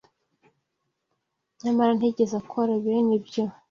Nyamara 1.63 1.91
ntiyigeze 1.95 2.33
akora 2.41 2.71
bene 2.83 3.13
ibyo 3.19 3.43